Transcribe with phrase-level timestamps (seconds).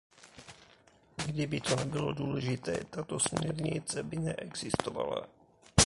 [1.25, 5.27] Kdyby to nebylo důležité, tato směrnice by neexistovala.